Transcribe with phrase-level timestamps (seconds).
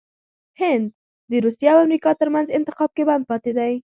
[0.61, 0.87] هند
[1.31, 3.75] دروسیه او امریکا ترمنځ انتخاب کې بند پاتې دی😱